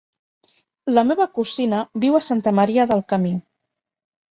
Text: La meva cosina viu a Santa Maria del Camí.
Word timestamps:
La 0.97 1.03
meva 1.09 1.27
cosina 1.35 1.83
viu 2.07 2.19
a 2.21 2.23
Santa 2.31 2.55
Maria 2.63 2.89
del 2.95 3.07
Camí. 3.15 3.37